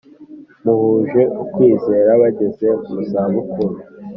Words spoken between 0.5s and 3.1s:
Muhuje ukwizera bageze mu